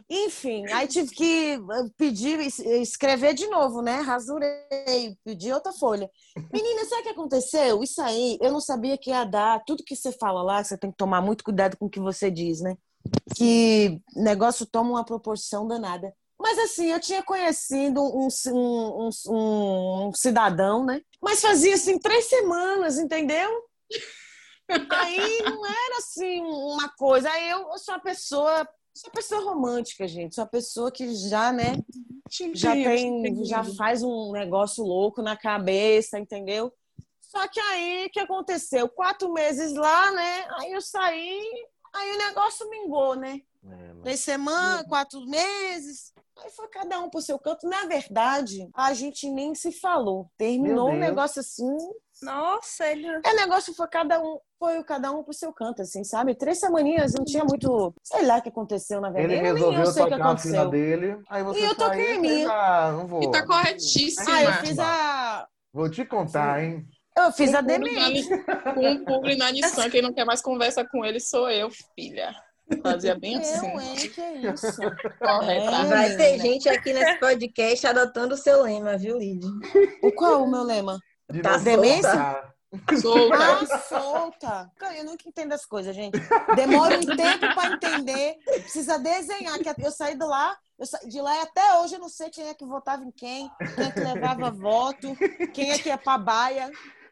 [0.07, 4.01] Enfim, aí tive que eh, pedir, escrever de novo, né?
[4.01, 6.09] Rasurei, pedi outra folha.
[6.53, 7.83] Menina, sabe o que aconteceu?
[7.83, 9.63] Isso aí, eu não sabia que ia dar.
[9.65, 12.29] Tudo que você fala lá, você tem que tomar muito cuidado com o que você
[12.29, 12.75] diz, né?
[13.35, 16.13] Que negócio toma uma proporção danada.
[16.49, 20.99] Mas assim, eu tinha conhecido um, um, um, um cidadão, né?
[21.21, 23.51] Mas fazia assim três semanas, entendeu?
[24.89, 27.29] Aí não era assim uma coisa.
[27.29, 30.33] Aí eu, eu sou uma pessoa, sou uma pessoa romântica, gente.
[30.33, 31.77] Sou uma pessoa que já, né?
[32.55, 36.73] Já tem, já faz um negócio louco na cabeça, entendeu?
[37.21, 38.89] Só que aí, o que aconteceu?
[38.89, 40.47] Quatro meses lá, né?
[40.57, 41.43] Aí eu saí,
[41.93, 43.39] aí o negócio mingou, né?
[43.63, 46.11] É, Três semanas, quatro meses.
[46.43, 47.67] Aí foi cada um pro seu canto.
[47.67, 50.29] Na verdade, a gente nem se falou.
[50.37, 51.77] Terminou o um negócio assim.
[52.21, 53.07] Nossa, ele.
[53.07, 56.35] É, o negócio foi cada um, foi cada um pro seu canto, assim, sabe?
[56.35, 57.93] Três semaninhas, não tinha muito.
[58.03, 59.33] Sei lá o que aconteceu, na verdade.
[59.35, 61.17] Ele eu resolveu eu sei tocar a fila dele.
[61.29, 62.49] Aí você e eu toquei a minha.
[62.49, 63.23] Ah, não vou.
[63.23, 64.35] E tá corretíssima.
[64.35, 65.47] Ah, eu fiz a.
[65.73, 66.85] Vou te contar, hein?
[67.15, 68.27] Eu fiz a demente.
[68.73, 72.33] Com um publi na Nissan, quem não quer mais conversa com ele sou eu, filha.
[72.83, 73.67] Fazia bem assim.
[73.71, 73.95] Eu, hein?
[73.95, 74.81] Que isso?
[75.19, 75.71] Correta.
[75.75, 76.43] É, Vai ter menina.
[76.43, 79.45] gente aqui nesse podcast adotando o seu lema, viu, Lid?
[80.03, 80.99] O qual o meu lema?
[81.31, 82.09] De Tá demência?
[82.11, 82.49] soltar.
[83.01, 83.35] Solta.
[83.35, 84.71] Ah, solta.
[84.77, 86.19] Cara, Eu nunca entendo as coisas, gente.
[86.55, 88.35] Demora um tempo para entender.
[88.45, 89.57] Precisa desenhar.
[89.57, 90.99] Que eu saí de lá, eu sa...
[90.99, 93.85] de lá e até hoje eu não sei quem é que votava em quem, quem
[93.85, 95.15] é que levava voto,
[95.51, 96.69] quem é que ia pra baia.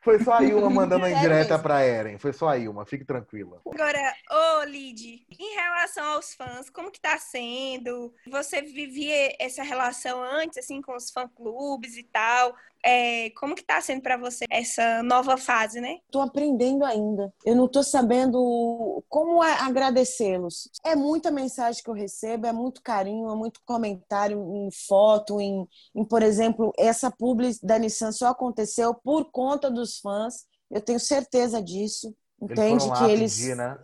[0.08, 1.64] Foi só a Ilma mandando a indireta mesmo.
[1.64, 2.18] pra Eren.
[2.18, 3.62] Foi só a Ilma, fique tranquila.
[3.66, 4.00] Agora,
[4.32, 8.14] ô Lid, em relação aos fãs, como que tá sendo?
[8.26, 12.56] Você vivia essa relação antes, assim, com os fã-clubes e tal?
[12.84, 15.98] É, como que tá sendo pra você essa nova fase, né?
[16.12, 17.34] Tô aprendendo ainda.
[17.46, 20.70] Eu não tô sabendo como é agradecê-los.
[20.86, 25.68] É muita mensagem que eu recebo, é muito carinho, é muito comentário em foto, em,
[25.96, 30.46] em por exemplo, essa publi da Nissan só aconteceu por conta dos fãs.
[30.70, 32.14] Eu tenho certeza disso.
[32.42, 33.78] Entende lá que eles pedir, né?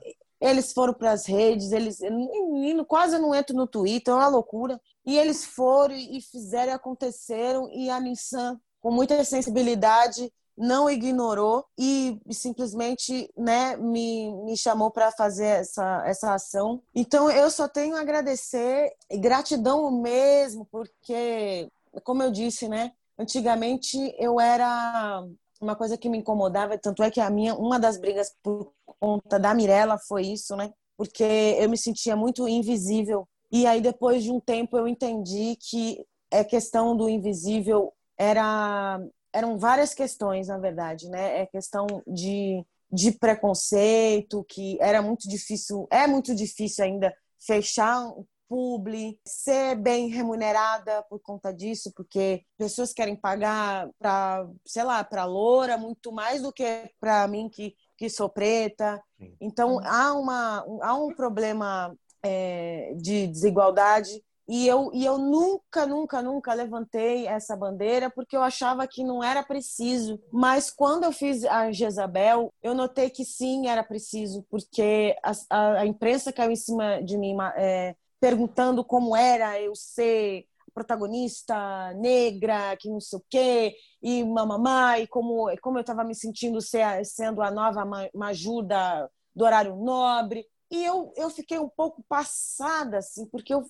[0.43, 4.27] eles foram para as redes, eles menino, quase eu não entro no Twitter, é uma
[4.27, 4.79] loucura.
[5.05, 11.65] E eles foram e fizeram e aconteceram e a Nissan com muita sensibilidade não ignorou
[11.79, 16.83] e simplesmente né, me, me chamou para fazer essa, essa ação.
[16.93, 21.67] Então eu só tenho a agradecer e gratidão mesmo, porque,
[22.03, 25.23] como eu disse, né, antigamente eu era
[25.61, 29.39] uma coisa que me incomodava, tanto é que a minha uma das brigas por conta
[29.39, 30.73] da Mirella foi isso, né?
[30.97, 33.27] Porque eu me sentia muito invisível.
[33.49, 38.99] E aí depois de um tempo eu entendi que é questão do invisível era
[39.33, 41.41] eram várias questões, na verdade, né?
[41.41, 48.23] É questão de, de preconceito, que era muito difícil, é muito difícil ainda fechar um
[48.47, 55.25] publi, ser bem remunerada por conta disso, porque pessoas querem pagar para, sei lá, para
[55.25, 59.01] loura muito mais do que para mim que, que sou preta.
[59.41, 66.21] Então há uma há um problema é, de desigualdade e eu, e eu nunca, nunca,
[66.21, 70.19] nunca levantei essa bandeira porque eu achava que não era preciso.
[70.31, 75.79] Mas quando eu fiz a Jezabel, eu notei que sim, era preciso, porque a, a,
[75.79, 82.75] a imprensa caiu em cima de mim é, perguntando como era eu ser protagonista negra,
[82.77, 87.05] que não sei o quê, e mamamá, e como, como eu estava me sentindo ser,
[87.05, 90.45] sendo a nova Maju da, do horário nobre.
[90.71, 93.63] E eu, eu fiquei um pouco passada, assim, porque eu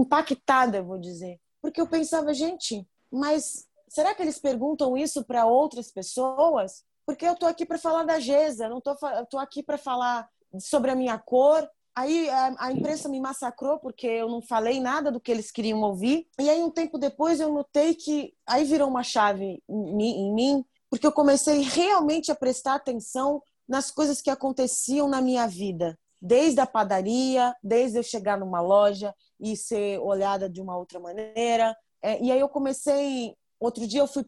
[0.00, 1.40] impactada, vou dizer.
[1.60, 6.84] Porque eu pensava, gente, mas será que eles perguntam isso para outras pessoas?
[7.04, 8.94] Porque eu tô aqui para falar da Gesa, não tô,
[9.30, 10.28] tô aqui para falar
[10.58, 11.68] sobre a minha cor.
[11.94, 15.80] Aí a, a, imprensa me massacrou porque eu não falei nada do que eles queriam
[15.80, 16.26] ouvir.
[16.38, 20.64] E aí um tempo depois eu notei que aí virou uma chave em, em mim,
[20.90, 26.60] porque eu comecei realmente a prestar atenção nas coisas que aconteciam na minha vida desde
[26.60, 31.76] a padaria, desde eu chegar numa loja e ser olhada de uma outra maneira.
[32.02, 33.34] É, e aí eu comecei.
[33.58, 34.24] Outro dia eu fui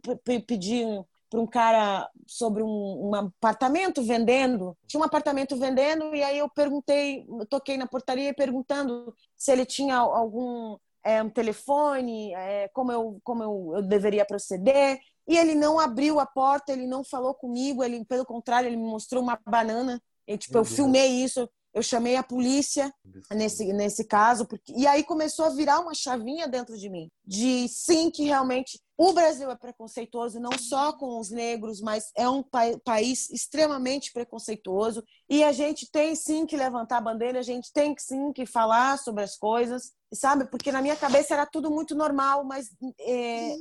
[0.47, 0.87] pedir
[1.31, 4.77] para um cara sobre um, um, apartamento vendendo.
[4.87, 9.67] Tinha um apartamento vendendo e aí eu perguntei, eu toquei na portaria perguntando se ele
[9.67, 14.99] tinha algum é, um telefone, é, como, eu, como eu, eu deveria proceder.
[15.27, 18.89] E ele não abriu a porta, ele não falou comigo, ele pelo contrário, ele me
[18.89, 20.01] mostrou uma banana.
[20.27, 22.93] E, tipo, eu filmei isso, eu chamei a polícia
[23.33, 27.69] nesse, nesse caso, porque, e aí começou a virar uma chavinha dentro de mim, de
[27.69, 32.43] sim que realmente o Brasil é preconceituoso, não só com os negros, mas é um
[32.43, 37.73] pa país extremamente preconceituoso, e a gente tem sim que levantar a bandeira, a gente
[37.73, 40.47] tem sim que falar sobre as coisas, sabe?
[40.51, 43.55] Porque na minha cabeça era tudo muito normal, mas é,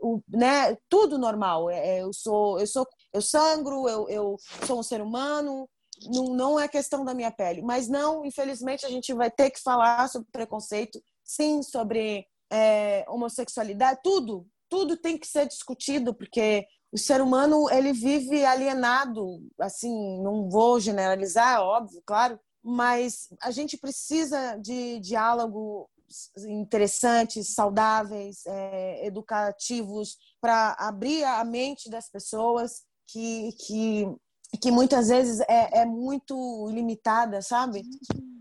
[0.00, 1.68] o, né, tudo normal.
[1.70, 4.36] É, eu sou, eu sou, eu sangro, eu, eu
[4.66, 5.68] sou um ser humano,
[6.08, 7.62] não, não é questão da minha pele.
[7.62, 14.00] Mas não, infelizmente, a gente vai ter que falar sobre preconceito, sim, sobre é, homossexualidade,
[14.02, 14.46] tudo.
[14.68, 19.40] Tudo tem que ser discutido, porque o ser humano ele vive alienado.
[19.58, 25.88] Assim, não vou generalizar, óbvio, claro, mas a gente precisa de diálogo
[26.48, 34.06] interessantes, saudáveis, é, educativos, para abrir a mente das pessoas que, que,
[34.58, 37.82] que muitas vezes é, é muito limitada, sabe?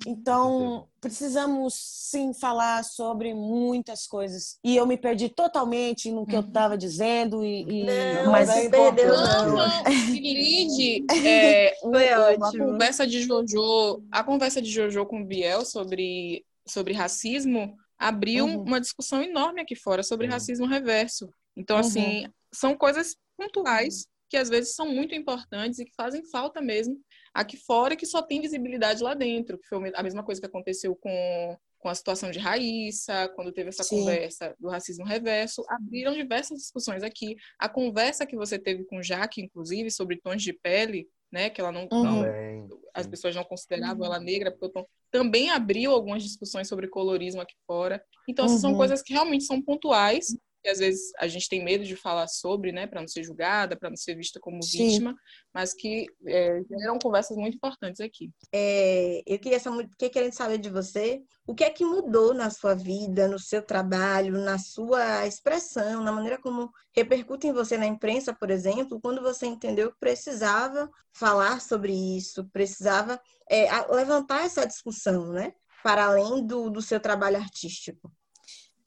[0.08, 4.58] Então, precisamos sim falar sobre muitas coisas.
[4.64, 7.44] E eu me perdi totalmente no que eu estava dizendo.
[7.46, 7.84] E, e...
[7.84, 9.58] Não, mas é perdeu, não.
[9.58, 9.84] não.
[10.10, 12.64] Lid, é, Foi ótimo.
[12.64, 18.46] A conversa de Jojo, a conversa de Jojo com o Biel sobre, sobre racismo abriu
[18.46, 18.64] uhum.
[18.64, 20.34] uma discussão enorme aqui fora sobre uhum.
[20.34, 21.30] racismo reverso.
[21.56, 21.82] Então, uhum.
[21.82, 27.00] assim, são coisas pontuais que às vezes são muito importantes e que fazem falta mesmo
[27.34, 30.96] aqui fora que só tem visibilidade lá dentro, que foi a mesma coisa que aconteceu
[30.96, 34.00] com, com a situação de Raíssa, quando teve essa Sim.
[34.00, 37.36] conversa do racismo reverso, abriram diversas discussões aqui.
[37.58, 41.72] A conversa que você teve com Jaque, inclusive, sobre tons de pele, né, que ela
[41.72, 42.04] não, uhum.
[42.04, 47.40] não as pessoas não consideravam ela negra, porque tom, também abriu algumas discussões sobre colorismo
[47.40, 48.04] aqui fora.
[48.28, 48.58] Então, uhum.
[48.58, 52.28] são coisas que realmente são pontuais que às vezes a gente tem medo de falar
[52.28, 54.88] sobre, né, para não ser julgada, para não ser vista como Sim.
[54.88, 55.16] vítima,
[55.54, 58.32] mas que é, geram conversas muito importantes aqui.
[58.54, 59.60] É, eu queria
[59.98, 63.62] que querendo saber de você, o que é que mudou na sua vida, no seu
[63.62, 69.22] trabalho, na sua expressão, na maneira como repercute em você na imprensa, por exemplo, quando
[69.22, 73.20] você entendeu que precisava falar sobre isso, precisava
[73.50, 78.12] é, levantar essa discussão, né, para além do, do seu trabalho artístico.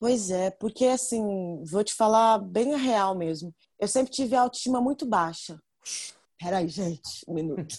[0.02, 3.54] Pois é, porque assim, vou te falar bem a real mesmo.
[3.78, 5.62] Eu sempre tive a autoestima muito baixa.
[6.36, 7.78] Peraí, gente, um minuto.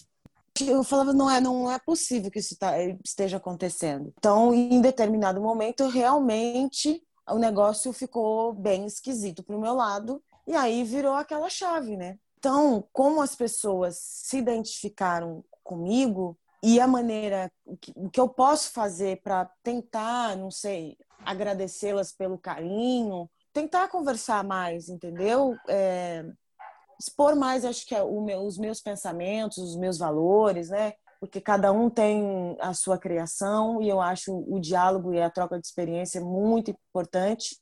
[0.61, 4.13] Eu falava, não é, não é possível que isso tá, esteja acontecendo.
[4.17, 10.23] Então, em determinado momento, realmente o negócio ficou bem esquisito pro meu lado.
[10.47, 12.17] E aí virou aquela chave, né?
[12.39, 19.21] Então, como as pessoas se identificaram comigo e a maneira, o que, eu posso fazer
[19.21, 25.55] para tentar, não sei, agradecê-las pelo carinho, tentar conversar mais, entendeu?
[25.69, 26.25] É,
[26.99, 30.93] expor mais, acho que é meu, os meus pensamentos, os meus valores, né?
[31.19, 35.59] Porque cada um tem a sua criação e eu acho o diálogo e a troca
[35.59, 37.57] de experiência muito importante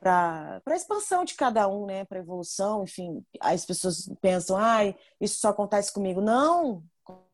[0.00, 2.04] para a expansão de cada um, né?
[2.04, 3.24] Para evolução, enfim.
[3.40, 6.20] As pessoas pensam, ai, isso só acontece comigo.
[6.20, 6.82] Não,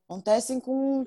[0.09, 1.05] acontecem com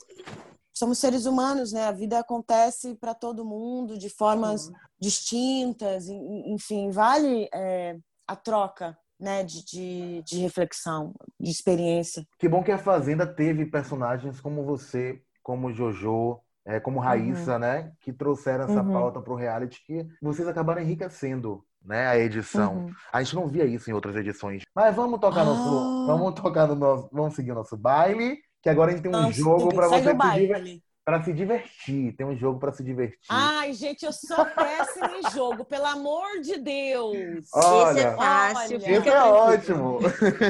[0.81, 1.83] somos seres humanos, né?
[1.85, 4.73] A vida acontece para todo mundo de formas uhum.
[4.99, 7.95] distintas, enfim, vale é,
[8.27, 8.97] a troca.
[9.19, 12.25] Né, de, de, de, reflexão, de experiência.
[12.39, 17.59] Que bom que a Fazenda teve personagens como você, como Jojo, é, como Raíssa, uhum.
[17.59, 17.91] né?
[17.99, 18.91] Que trouxeram essa uhum.
[18.91, 22.77] pauta para o reality que vocês acabaram enriquecendo né, a edição.
[22.77, 22.93] Uhum.
[23.13, 24.63] A gente não via isso em outras edições.
[24.73, 25.45] Mas vamos tocar ah.
[25.45, 26.07] nosso.
[26.07, 27.07] Vamos tocar no nosso.
[27.13, 30.11] Vamos seguir o nosso baile que agora a gente tem um Nossa, jogo para você
[30.11, 32.15] se, pra se divertir.
[32.15, 33.17] Tem um jogo para se divertir.
[33.27, 37.47] Ai, gente, eu sou péssima em jogo, pelo amor de Deus.
[37.53, 38.77] Olha, esse é fácil.
[38.77, 38.97] Olha.
[38.97, 39.99] Esse é ótimo.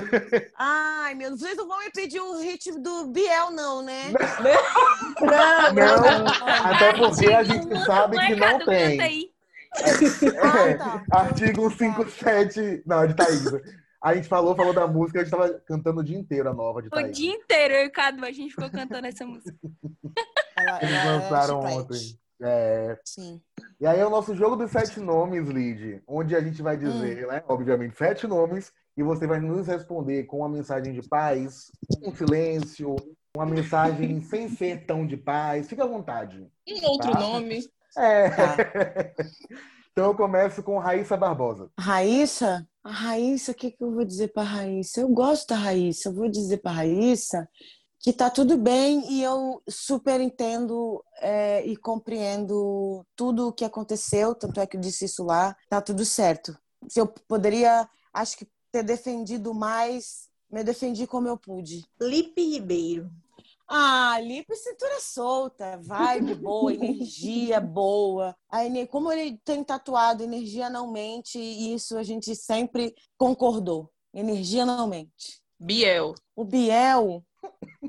[0.60, 4.12] Ai, meu, vocês não vão me pedir o ritmo do Biel, não, né?
[5.20, 6.24] Não, não.
[6.24, 6.28] não.
[6.66, 9.32] Até porque a gente sabe que não tem.
[9.74, 11.04] É, ah, tá.
[11.12, 12.84] Artigo 157.
[12.86, 13.46] Não, é de Thaís.
[14.02, 16.82] A gente falou, falou da música, a gente tava cantando o dia inteiro a nova
[16.82, 17.10] de Thaís.
[17.10, 19.56] O dia inteiro, eu e o Cadu, a gente ficou cantando essa música.
[20.82, 22.20] Eles ela lançaram é ontem.
[22.42, 22.98] É.
[23.06, 23.40] Sim.
[23.80, 27.26] E aí é o nosso jogo dos sete nomes, Lid, onde a gente vai dizer,
[27.26, 27.30] hum.
[27.30, 31.72] né, obviamente, sete nomes, e você vai nos responder com uma mensagem de paz,
[32.04, 32.96] um silêncio,
[33.36, 35.70] uma mensagem sem ser tão de paz.
[35.70, 36.48] Fica à vontade.
[36.68, 37.20] Um outro tá?
[37.20, 37.60] nome.
[37.96, 38.30] É.
[38.30, 38.58] Tá.
[39.92, 41.70] então eu começo com Raíssa Barbosa.
[41.78, 42.68] Raíssa?
[42.84, 45.02] A Raíssa, o que, que eu vou dizer para a Raíssa?
[45.02, 47.48] Eu gosto da Raíssa, eu vou dizer para a Raíssa
[48.00, 54.34] que tá tudo bem e eu super entendo é, e compreendo tudo o que aconteceu,
[54.34, 56.58] tanto é que eu disse isso lá, tá tudo certo.
[56.90, 61.86] Se eu poderia, acho que ter defendido mais, me defendi como eu pude.
[62.00, 63.12] Lipe Ribeiro.
[63.74, 68.36] Ah, Lipe cintura solta, vibe boa, energia boa.
[68.50, 73.90] A, como ele tem tatuado, energia não mente, e isso a gente sempre concordou.
[74.14, 75.42] Energia não mente.
[75.58, 76.16] Biel.
[76.36, 77.24] O Biel,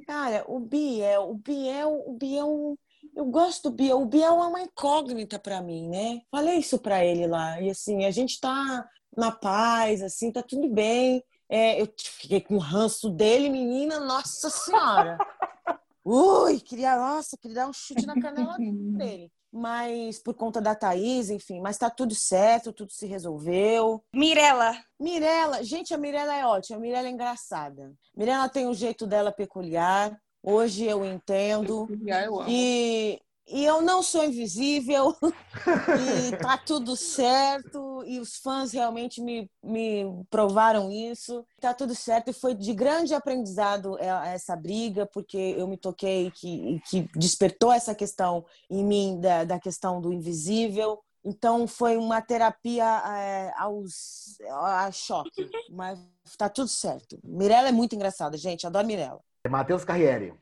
[0.07, 2.79] cara, o Biel, o Biel, o Biel,
[3.17, 4.03] eu gosto do Biel.
[4.03, 6.21] O Biel é uma incógnita para mim, né?
[6.31, 7.61] Falei isso para ele lá.
[7.61, 11.25] E assim, a gente tá na paz, assim, tá tudo bem.
[11.55, 15.19] É, eu fiquei com o ranço dele, menina, nossa senhora.
[16.03, 19.31] Ui, queria, nossa, queria dar um chute na canela dele.
[19.53, 24.03] Mas por conta da Thaís, enfim, mas tá tudo certo, tudo se resolveu.
[24.15, 24.75] Mirela.
[24.99, 27.93] Mirela, gente, a Mirela é ótima, a Mirela é engraçada.
[28.17, 30.19] Mirela tem o jeito dela peculiar.
[30.43, 31.87] Hoje eu entendo.
[32.07, 33.21] Eu e,
[33.53, 35.15] e eu não sou invisível,
[36.33, 41.45] e tá tudo certo, e os fãs realmente me, me provaram isso.
[41.61, 46.31] Tá tudo certo, e foi de grande aprendizado é, essa briga, porque eu me toquei
[46.31, 50.99] que, que despertou essa questão em mim, da, da questão do invisível.
[51.23, 55.99] Então foi uma terapia é, aos a choque, mas
[56.39, 57.19] tá tudo certo.
[57.23, 59.21] Mirella é muito engraçada, gente, adoro Mirella.
[59.49, 60.35] Matheus Carriere.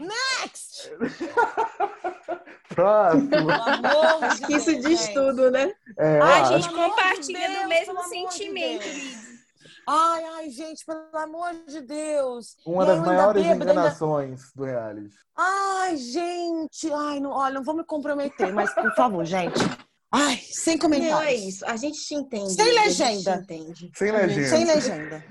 [0.00, 0.90] Next!
[2.74, 3.50] Próximo.
[4.22, 5.72] Acho que isso diz tudo, né?
[5.98, 8.84] É, a gente compartilha Deus, do mesmo de sentimento.
[9.88, 12.56] Ai, ai, gente, pelo amor de Deus.
[12.64, 15.10] uma das ainda maiores bêbada, ainda- enganações do reality.
[15.36, 19.58] Ai, gente, ai, não, olha, não vou me comprometer, mas por favor, gente.
[20.12, 21.14] Ai, sem comentários.
[21.14, 21.64] Não, é isso.
[21.66, 22.52] A gente te entende.
[22.52, 23.36] Sem a gente legenda.
[23.38, 23.90] te entende.
[23.94, 24.48] Sem legenda.
[24.48, 25.24] Sem legenda.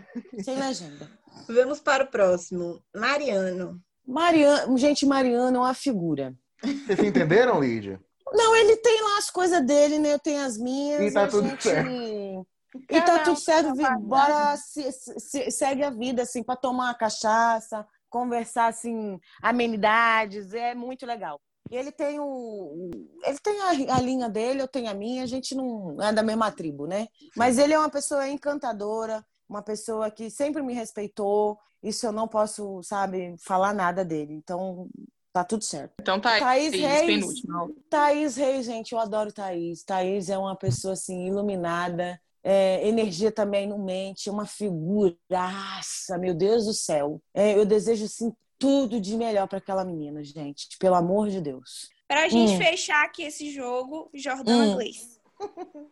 [0.43, 1.11] Sem legenda.
[1.47, 2.81] Vamos para o próximo.
[2.95, 3.79] Mariano.
[4.07, 6.33] Mariano, gente, Mariano é uma figura.
[6.63, 7.99] Vocês entenderam, Lídia?
[8.33, 10.13] Não, ele tem lá as coisas dele, né?
[10.13, 11.01] Eu tenho as minhas.
[11.01, 11.63] E tá a tudo gente...
[11.63, 12.47] certo.
[12.89, 17.85] E tá tudo certo, bora se- se- segue a vida, assim, para tomar uma cachaça,
[18.09, 21.39] conversar, assim, amenidades, é muito legal.
[21.71, 22.91] E ele tem o.
[23.23, 26.21] Ele tem a, a linha dele, eu tenho a minha, a gente não é da
[26.21, 27.07] mesma tribo, né?
[27.35, 31.57] Mas ele é uma pessoa encantadora, uma pessoa que sempre me respeitou.
[31.81, 34.33] Isso eu não posso, sabe, falar nada dele.
[34.33, 34.89] Então,
[35.31, 35.93] tá tudo certo.
[36.01, 36.39] Então tá aí.
[36.41, 37.05] Thaís Reis.
[37.05, 37.75] penúltimo.
[37.89, 39.81] Thaís Reis, gente, eu adoro Thaís.
[39.81, 46.65] Thaís é uma pessoa assim iluminada, é, energia também não mente, uma figuraça, meu Deus
[46.65, 47.21] do céu.
[47.33, 51.89] É, eu desejo assim tudo de melhor para aquela menina, gente, pelo amor de Deus.
[52.07, 52.57] Pra gente Hum.
[52.57, 54.75] fechar aqui esse jogo, Jordana Hum.
[54.75, 55.19] Gleice.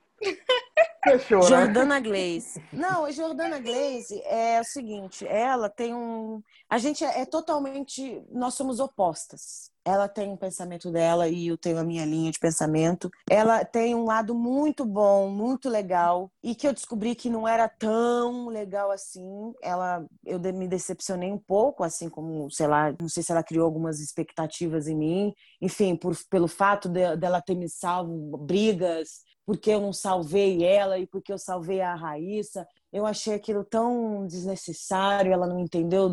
[1.04, 1.48] Fechou, né?
[1.48, 2.62] Jordana Glaze.
[2.74, 6.42] Não, a Jordana Glaze é o seguinte, ela tem um.
[6.70, 8.22] A gente é, é totalmente.
[8.30, 9.69] Nós somos opostas.
[9.86, 13.10] Ela tem um pensamento dela e eu tenho a minha linha de pensamento.
[13.30, 17.68] Ela tem um lado muito bom, muito legal, e que eu descobri que não era
[17.68, 19.54] tão legal assim.
[19.64, 23.66] Ela, eu me decepcionei um pouco, assim como, sei lá, não sei se ela criou
[23.66, 25.34] algumas expectativas em mim.
[25.62, 31.00] Enfim, por, pelo fato de- dela ter me salvo brigas, porque eu não salvei ela
[31.00, 32.68] e porque eu salvei a Raíssa.
[32.92, 36.10] Eu achei aquilo tão desnecessário, ela não entendeu.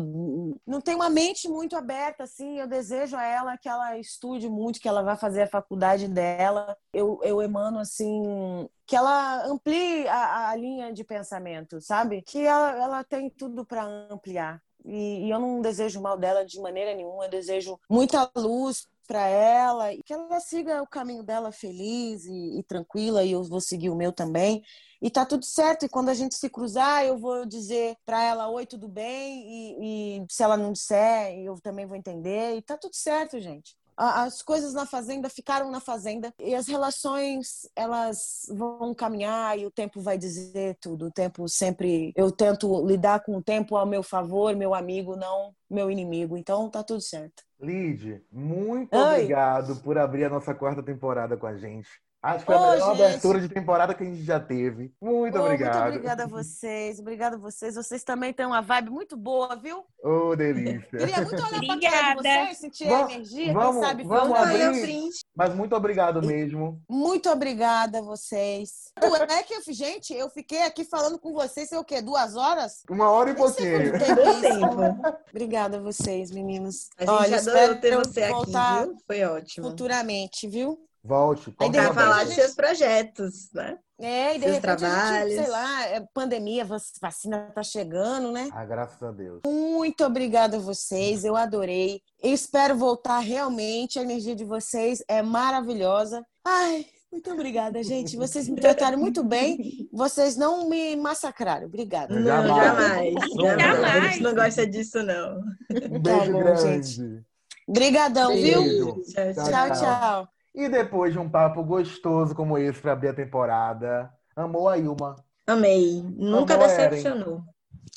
[0.65, 2.59] Não tem uma mente muito aberta, assim.
[2.59, 6.77] Eu desejo a ela que ela estude muito, que ela vá fazer a faculdade dela.
[6.93, 12.21] Eu, eu emano, assim, que ela amplie a, a linha de pensamento, sabe?
[12.21, 14.61] Que ela, ela tem tudo para ampliar.
[14.85, 17.25] E, e eu não desejo mal dela de maneira nenhuma.
[17.25, 22.59] Eu desejo muita luz para ela e que ela siga o caminho dela feliz e,
[22.59, 24.61] e tranquila e eu vou seguir o meu também.
[25.01, 28.49] E tá tudo certo e quando a gente se cruzar eu vou dizer para ela
[28.49, 29.47] oi tudo bem?
[29.47, 32.57] E, e se ela não disser eu também vou entender.
[32.57, 33.75] E tá tudo certo gente.
[33.95, 39.71] As coisas na fazenda ficaram na fazenda e as relações elas vão caminhar e o
[39.71, 41.07] tempo vai dizer tudo.
[41.07, 45.55] O tempo sempre eu tento lidar com o tempo ao meu favor meu amigo não
[45.69, 46.37] meu inimigo.
[46.37, 49.13] Então tá tudo certo Lid, muito Oi.
[49.13, 51.89] obrigado por abrir a nossa quarta temporada com a gente.
[52.21, 53.03] Acho que foi a melhor gente.
[53.03, 54.91] abertura de temporada que a gente já teve.
[55.01, 55.75] Muito Ô, obrigado.
[55.83, 57.75] Muito obrigada a vocês, obrigada a vocês.
[57.75, 59.85] Vocês também têm uma vibe muito boa, viu?
[60.03, 60.81] Ô, delícia.
[60.97, 62.21] Queria muito olhar pra cara de Obrigada.
[62.45, 64.53] vocês, sentir a energia, vamos- quem sabe vamos abrir.
[64.55, 65.19] Olha o print.
[65.35, 66.81] Mas muito obrigado mesmo.
[66.89, 68.91] Muito obrigada a vocês.
[69.29, 72.01] É que, eu- gente, eu fiquei aqui falando com vocês, sei o quê?
[72.01, 72.81] Duas horas?
[72.89, 73.95] Uma hora e pouquinho.
[73.95, 75.17] é.
[75.29, 76.89] Obrigada a vocês, meninos.
[76.97, 78.95] A gente Olha, adorou ter você aqui, voltar viu?
[79.05, 79.69] Foi ótimo.
[79.69, 80.79] futuramente, viu?
[81.07, 81.53] Volte.
[81.57, 81.93] Aí, hora.
[81.93, 83.77] falar de gente- seus projetos, né?
[83.99, 88.49] É, e de Seus repente, gente, sei lá, é pandemia, vac- vacina tá chegando, né?
[88.53, 89.41] Ah, graças a Deus.
[89.47, 92.01] Muito obrigada a vocês, eu adorei.
[92.21, 93.97] Eu espero voltar realmente.
[93.97, 96.23] A energia de vocês é maravilhosa.
[96.45, 98.15] Ai, muito obrigada, gente.
[98.17, 99.87] Vocês me trataram muito bem.
[99.91, 101.65] Vocês não me massacraram.
[101.65, 102.13] Obrigada.
[102.13, 103.13] Não, Jamais.
[103.13, 103.13] jamais.
[103.61, 103.83] Jamais.
[103.95, 105.39] A gente não gosta disso, não.
[105.71, 107.23] Um Tá beijo bom, grande.
[107.67, 108.61] Obrigadão, viu?
[108.61, 109.01] Beijo.
[109.11, 110.27] Tchau, Tchau, Tchau, tchau.
[110.57, 115.15] E depois de um papo gostoso como esse para abrir a temporada, amou a Ilma.
[115.45, 116.01] Amei.
[116.01, 117.43] Nunca Amor, decepcionou.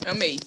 [0.06, 0.38] Amei.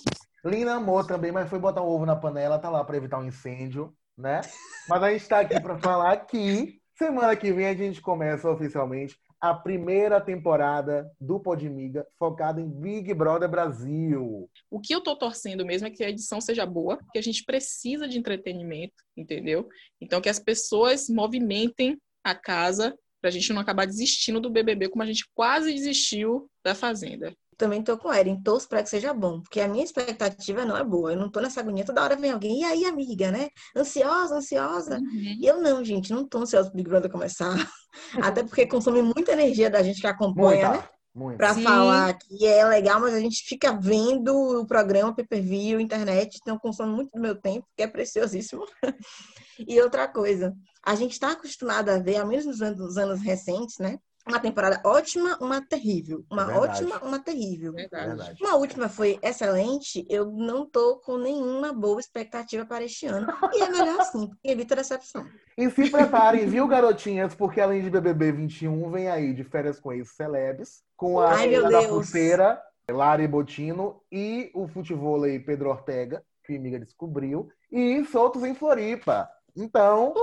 [0.45, 3.25] Lina amou também, mas foi botar um ovo na panela, tá lá para evitar um
[3.25, 4.41] incêndio, né?
[4.87, 9.17] Mas a gente tá aqui para falar que semana que vem a gente começa oficialmente
[9.43, 14.49] a primeira temporada do Podmiga focada em Big Brother Brasil.
[14.71, 17.43] O que eu tô torcendo mesmo é que a edição seja boa, porque a gente
[17.43, 19.67] precisa de entretenimento, entendeu?
[19.99, 25.03] Então que as pessoas movimentem a casa pra gente não acabar desistindo do BBB como
[25.03, 27.35] a gente quase desistiu da Fazenda.
[27.57, 30.77] Também tô com a Erin, torço para que seja bom, porque a minha expectativa não
[30.77, 31.13] é boa.
[31.13, 33.49] Eu não tô nessa agonia, toda hora vem alguém, e aí, amiga, né?
[33.75, 34.97] Ansiosa, ansiosa.
[34.97, 35.37] Uhum.
[35.39, 37.53] E eu não, gente, não tô ansiosa pro Big Brother começar.
[38.21, 40.75] Até porque consome muita energia da gente que acompanha, né?
[40.75, 41.37] Muita, muita.
[41.37, 41.63] Pra Sim.
[41.63, 46.93] falar que é legal, mas a gente fica vendo o programa, pay-per-view, internet, então consome
[46.93, 48.65] muito do meu tempo, que é preciosíssimo.
[49.67, 50.51] E outra coisa,
[50.83, 53.99] a gente está acostumado a ver, ao menos nos anos, nos anos recentes, né?
[54.27, 56.25] Uma temporada ótima, uma terrível.
[56.31, 56.83] Uma Verdade.
[56.83, 57.73] ótima, uma terrível.
[57.73, 58.07] Verdade.
[58.07, 58.43] Verdade.
[58.43, 63.27] Uma última foi excelente, eu não tô com nenhuma boa expectativa para este ano.
[63.53, 65.27] E é melhor assim, porque evita decepção.
[65.57, 67.35] E se preparem, viu, garotinhas?
[67.35, 71.87] Porque além de BBB 21, vem aí de férias com ex-celebs, com a Ai, da.
[71.87, 78.55] Pulseira, Lari Botino e o futevôlei Pedro Ortega, que a amiga descobriu, e soltos em
[78.55, 79.29] Floripa.
[79.55, 80.13] Então,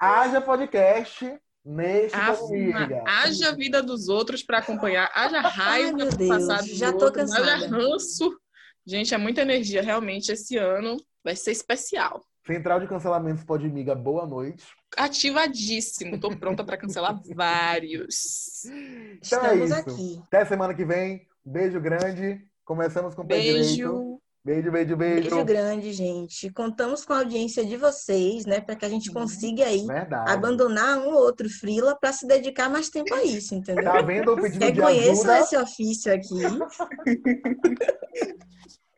[0.00, 3.02] haja podcast neste amiga.
[3.06, 7.44] haja vida dos outros para acompanhar, haja raiva do Deus, passado já tô outros, haja
[7.58, 7.76] cansada.
[7.76, 8.40] ranço.
[8.86, 12.24] Gente, é muita energia, realmente, esse ano vai ser especial.
[12.46, 14.64] Central de Cancelamentos Podmiga, boa noite.
[14.96, 18.64] Ativadíssimo, tô pronta para cancelar vários.
[18.64, 19.74] Então é Estamos isso.
[19.74, 20.22] aqui.
[20.28, 21.26] Até semana que vem.
[21.44, 22.40] Beijo grande.
[22.64, 23.58] Começamos com o pé direito.
[23.66, 24.20] Beijo.
[24.48, 25.28] Beijo, beijo, beijo.
[25.28, 26.50] Beijo grande, gente.
[26.50, 29.14] Contamos com a audiência de vocês, né, para que a gente Uhum.
[29.16, 30.32] consiga aí Verdade.
[30.32, 33.84] abandonar um ou outro frila para se dedicar mais tempo a isso, entendeu?
[33.84, 35.38] Tá vendo o pedido de Reconheçam ajuda?
[35.40, 36.40] esse ofício aqui.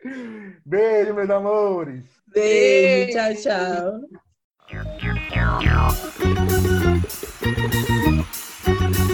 [0.65, 2.05] Beijo, meus amores.
[2.33, 4.01] Beijo, tchau, tchau.
[8.69, 9.10] Tchau.